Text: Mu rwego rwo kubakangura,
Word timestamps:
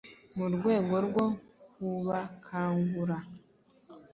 Mu 0.37 0.45
rwego 0.55 0.95
rwo 1.07 1.25
kubakangura, 1.73 3.17